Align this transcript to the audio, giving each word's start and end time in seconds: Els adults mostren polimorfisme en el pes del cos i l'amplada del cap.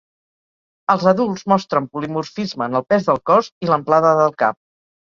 Els 0.93 1.05
adults 1.11 1.45
mostren 1.53 1.91
polimorfisme 1.93 2.71
en 2.71 2.81
el 2.81 2.87
pes 2.95 3.09
del 3.13 3.25
cos 3.33 3.55
i 3.69 3.73
l'amplada 3.75 4.21
del 4.25 4.37
cap. 4.45 4.65